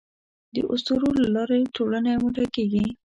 [0.55, 2.85] د اسطورو له لارې ټولنه یو موټی کېږي.